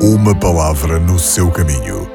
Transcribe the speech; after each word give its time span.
Uma 0.00 0.32
palavra 0.32 1.00
no 1.00 1.18
seu 1.18 1.50
caminho, 1.50 2.08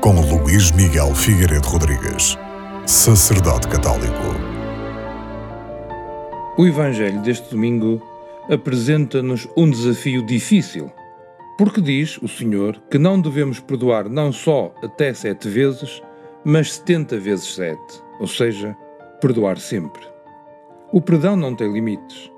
com 0.00 0.20
Luís 0.20 0.70
Miguel 0.70 1.12
Figueiredo 1.16 1.66
Rodrigues, 1.66 2.38
sacerdote 2.86 3.66
católico. 3.66 4.14
O 6.56 6.64
Evangelho 6.64 7.20
deste 7.22 7.50
domingo 7.50 8.00
apresenta-nos 8.48 9.48
um 9.56 9.68
desafio 9.68 10.24
difícil, 10.24 10.92
porque 11.58 11.80
diz 11.80 12.18
o 12.18 12.28
Senhor 12.28 12.80
que 12.88 12.98
não 12.98 13.20
devemos 13.20 13.58
perdoar 13.58 14.08
não 14.08 14.30
só 14.30 14.72
até 14.80 15.12
sete 15.12 15.48
vezes, 15.48 16.00
mas 16.44 16.74
setenta 16.74 17.18
vezes 17.18 17.52
sete, 17.52 18.00
ou 18.20 18.28
seja, 18.28 18.76
perdoar 19.20 19.58
sempre. 19.58 20.06
O 20.92 21.00
perdão 21.00 21.34
não 21.34 21.52
tem 21.56 21.72
limites. 21.72 22.30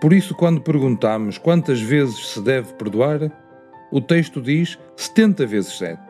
Por 0.00 0.14
isso, 0.14 0.34
quando 0.34 0.62
perguntamos 0.62 1.36
quantas 1.36 1.82
vezes 1.82 2.28
se 2.28 2.40
deve 2.40 2.72
perdoar, 2.72 3.30
o 3.90 4.00
texto 4.00 4.40
diz 4.40 4.78
70 4.96 5.46
vezes 5.46 5.78
7, 5.78 6.00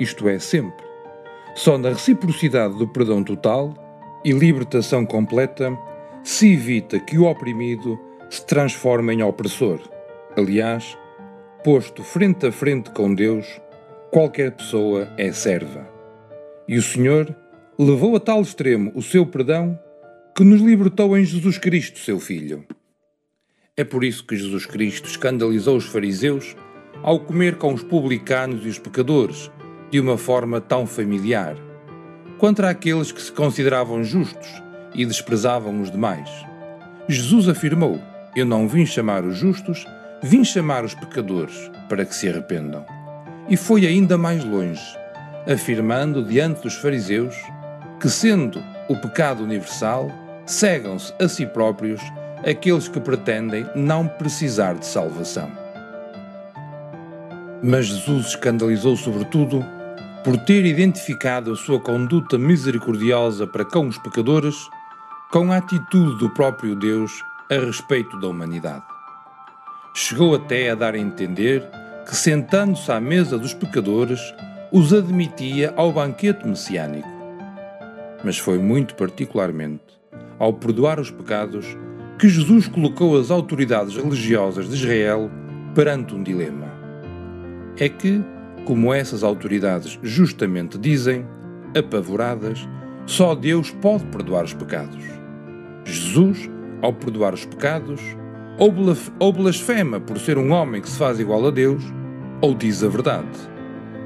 isto 0.00 0.28
é, 0.28 0.38
sempre. 0.38 0.84
Só 1.54 1.78
na 1.78 1.90
reciprocidade 1.90 2.76
do 2.78 2.86
perdão 2.88 3.22
total 3.22 3.74
e 4.24 4.32
libertação 4.32 5.04
completa 5.06 5.76
se 6.22 6.52
evita 6.52 6.98
que 6.98 7.18
o 7.18 7.24
oprimido 7.24 7.98
se 8.28 8.44
transforme 8.44 9.14
em 9.14 9.22
opressor. 9.22 9.80
Aliás, 10.36 10.96
posto 11.64 12.02
frente 12.02 12.46
a 12.46 12.52
frente 12.52 12.90
com 12.90 13.14
Deus, 13.14 13.46
qualquer 14.10 14.52
pessoa 14.52 15.08
é 15.16 15.32
serva. 15.32 15.88
E 16.66 16.76
o 16.76 16.82
Senhor 16.82 17.34
levou 17.78 18.16
a 18.16 18.20
tal 18.20 18.42
extremo 18.42 18.92
o 18.94 19.02
seu 19.02 19.24
perdão 19.24 19.78
que 20.36 20.44
nos 20.44 20.60
libertou 20.60 21.16
em 21.16 21.24
Jesus 21.24 21.58
Cristo, 21.58 21.98
seu 21.98 22.20
Filho. 22.20 22.64
É 23.76 23.84
por 23.84 24.04
isso 24.04 24.26
que 24.26 24.36
Jesus 24.36 24.66
Cristo 24.66 25.08
escandalizou 25.08 25.76
os 25.76 25.86
fariseus 25.86 26.56
ao 27.02 27.20
comer 27.20 27.56
com 27.56 27.72
os 27.72 27.82
publicanos 27.82 28.64
e 28.64 28.68
os 28.68 28.78
pecadores, 28.78 29.50
de 29.90 30.00
uma 30.00 30.18
forma 30.18 30.60
tão 30.60 30.86
familiar, 30.86 31.56
contra 32.38 32.70
aqueles 32.70 33.10
que 33.10 33.22
se 33.22 33.32
consideravam 33.32 34.04
justos 34.04 34.62
e 34.94 35.04
desprezavam 35.04 35.80
os 35.80 35.90
demais. 35.90 36.28
Jesus 37.08 37.48
afirmou: 37.48 38.00
Eu 38.36 38.44
não 38.44 38.68
vim 38.68 38.84
chamar 38.84 39.24
os 39.24 39.36
justos, 39.36 39.86
vim 40.22 40.44
chamar 40.44 40.84
os 40.84 40.94
pecadores 40.94 41.70
para 41.88 42.04
que 42.04 42.14
se 42.14 42.28
arrependam. 42.28 42.84
E 43.48 43.56
foi 43.56 43.86
ainda 43.86 44.18
mais 44.18 44.44
longe, 44.44 44.82
afirmando 45.46 46.22
diante 46.22 46.62
dos 46.62 46.74
fariseus 46.74 47.34
que, 48.00 48.08
sendo 48.08 48.62
o 48.88 48.96
pecado 48.96 49.42
universal, 49.42 50.10
cegam-se 50.44 51.12
a 51.18 51.28
si 51.28 51.46
próprios 51.46 52.00
aqueles 52.46 52.88
que 52.88 53.00
pretendem 53.00 53.66
não 53.74 54.06
precisar 54.06 54.74
de 54.74 54.86
salvação. 54.86 55.50
Mas 57.62 57.86
Jesus 57.86 58.28
escandalizou 58.28 58.96
sobretudo 58.96 59.64
por 60.22 60.36
ter 60.36 60.64
identificado 60.64 61.52
a 61.52 61.56
sua 61.56 61.80
conduta 61.80 62.38
misericordiosa 62.38 63.46
para 63.46 63.64
com 63.64 63.88
os 63.88 63.98
pecadores 63.98 64.56
com 65.30 65.52
a 65.52 65.58
atitude 65.58 66.18
do 66.18 66.30
próprio 66.30 66.74
Deus 66.74 67.22
a 67.50 67.54
respeito 67.54 68.18
da 68.18 68.28
humanidade. 68.28 68.84
Chegou 69.94 70.34
até 70.34 70.70
a 70.70 70.74
dar 70.74 70.94
a 70.94 70.98
entender 70.98 71.62
que, 72.06 72.16
sentando-se 72.16 72.90
à 72.90 73.00
mesa 73.00 73.38
dos 73.38 73.52
pecadores, 73.52 74.20
os 74.72 74.94
admitia 74.94 75.72
ao 75.76 75.92
banquete 75.92 76.46
messiânico. 76.46 77.08
Mas 78.24 78.38
foi 78.38 78.58
muito 78.58 78.94
particularmente 78.94 79.98
ao 80.38 80.52
perdoar 80.52 80.98
os 81.00 81.10
pecados 81.10 81.66
que 82.18 82.28
Jesus 82.28 82.68
colocou 82.68 83.18
as 83.18 83.30
autoridades 83.30 83.96
religiosas 83.96 84.68
de 84.68 84.74
Israel 84.74 85.30
perante 85.74 86.14
um 86.14 86.22
dilema. 86.22 86.67
É 87.78 87.88
que, 87.88 88.22
como 88.64 88.92
essas 88.92 89.22
autoridades 89.22 89.98
justamente 90.02 90.78
dizem, 90.78 91.26
apavoradas, 91.76 92.68
só 93.06 93.34
Deus 93.34 93.70
pode 93.70 94.04
perdoar 94.06 94.44
os 94.44 94.52
pecados. 94.52 95.04
Jesus, 95.84 96.50
ao 96.82 96.92
perdoar 96.92 97.34
os 97.34 97.44
pecados, 97.44 98.00
ou 98.58 99.32
blasfema 99.32 100.00
por 100.00 100.18
ser 100.18 100.36
um 100.36 100.52
homem 100.52 100.82
que 100.82 100.88
se 100.88 100.98
faz 100.98 101.20
igual 101.20 101.46
a 101.46 101.50
Deus, 101.50 101.82
ou 102.40 102.54
diz 102.54 102.82
a 102.82 102.88
verdade. 102.88 103.28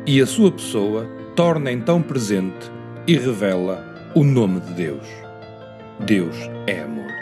E 0.06 0.20
a 0.20 0.26
sua 0.26 0.52
pessoa 0.52 1.06
torna 1.34 1.72
então 1.72 2.02
presente 2.02 2.70
e 3.06 3.16
revela 3.16 4.12
o 4.14 4.22
nome 4.22 4.60
de 4.60 4.74
Deus. 4.74 5.06
Deus 6.00 6.36
é 6.66 6.82
amor. 6.82 7.21